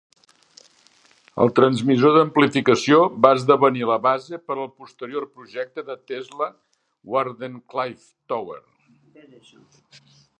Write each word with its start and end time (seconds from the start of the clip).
El 1.43 1.51
transmissor 1.57 2.15
d'amplificació 2.15 3.01
va 3.25 3.33
esdevenir 3.39 3.83
la 3.89 3.97
base 4.07 4.39
per 4.47 4.55
al 4.63 4.69
posterior 4.79 5.27
projecte 5.35 5.83
de 5.91 5.97
Tesla 6.13 6.49
Wardenclyffe 7.13 8.35
Tower. 8.35 8.59